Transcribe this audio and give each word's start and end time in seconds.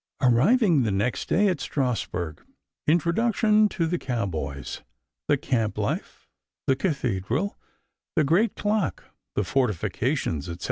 Arriving 0.19 0.81
the 0.81 0.89
next 0.91 1.29
day 1.29 1.47
at 1.47 1.61
Strasburg, 1.61 2.41
introduction 2.87 3.69
to 3.69 3.85
the 3.85 3.99
cowboys, 3.99 4.81
the 5.27 5.37
camp 5.37 5.77
life, 5.77 6.27
the 6.65 6.75
cathedral, 6.75 7.55
the 8.15 8.23
great 8.23 8.55
clock, 8.55 9.03
the 9.35 9.43
fortifications, 9.43 10.49
etc. 10.49 10.59